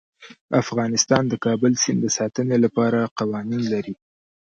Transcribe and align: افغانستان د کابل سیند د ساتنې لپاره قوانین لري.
افغانستان 0.61 1.23
د 1.27 1.33
کابل 1.45 1.73
سیند 1.83 1.99
د 2.03 2.07
ساتنې 2.17 2.57
لپاره 2.65 3.11
قوانین 3.19 3.63
لري. 3.73 3.93